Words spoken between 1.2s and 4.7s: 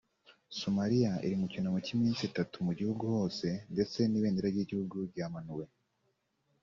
iri mu cyunamo cy’iminsi itatu mu gihugu hose ndetse n’ibendera